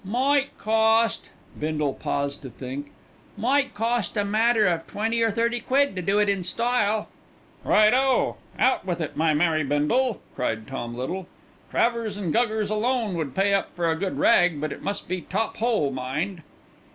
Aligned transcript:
"Might 0.03 0.57
cost" 0.57 1.29
Bindle 1.59 1.93
paused 1.93 2.41
to 2.41 2.49
think 2.49 2.89
"might 3.37 3.75
cost 3.75 4.17
a 4.17 4.25
matter 4.25 4.65
of 4.65 4.87
twenty 4.87 5.21
or 5.21 5.29
thirty 5.29 5.59
quid 5.59 5.95
to 5.95 6.01
do 6.01 6.17
it 6.17 6.27
in 6.27 6.41
style." 6.41 7.07
"Right 7.63 7.93
oh! 7.93 8.37
Out 8.57 8.83
with 8.83 8.99
it, 8.99 9.15
my 9.15 9.35
merry 9.35 9.63
Bindle," 9.63 10.19
cried 10.35 10.65
Tom 10.65 10.95
Little. 10.95 11.27
"Travers 11.69 12.17
and 12.17 12.33
Guggers 12.33 12.71
alone 12.71 13.13
would 13.13 13.35
pay 13.35 13.53
up 13.53 13.69
for 13.69 13.91
a 13.91 13.95
good 13.95 14.17
rag, 14.17 14.59
but 14.59 14.71
it 14.71 14.81
must 14.81 15.07
be 15.07 15.21
top 15.21 15.57
hole, 15.57 15.91
mind." 15.91 16.41